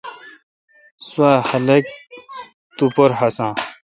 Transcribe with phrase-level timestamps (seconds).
[1.09, 1.83] سوا خلق
[2.77, 3.53] تو پر ہسان۔